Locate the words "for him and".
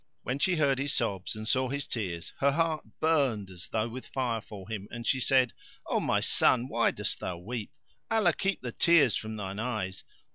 4.41-5.05